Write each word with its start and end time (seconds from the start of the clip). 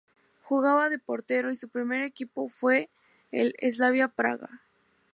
Jugaba 0.41 0.89
de 0.89 0.97
portero 0.97 1.51
y 1.51 1.55
su 1.55 1.69
primer 1.69 2.01
equipo 2.01 2.49
fue 2.49 2.89
el 3.31 3.53
Slavia 3.71 4.07
Praga. 4.07 4.49